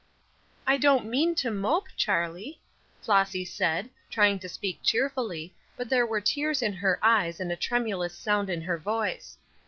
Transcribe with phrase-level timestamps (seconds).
[0.65, 2.59] "I don't mean to mope, Charlie,"
[3.03, 7.55] Flossy said, trying to speak cheerfully, but there were tears in her eyes and a
[7.55, 9.37] tremulous sound in her voice.